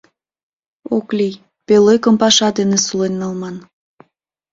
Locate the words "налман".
3.21-3.55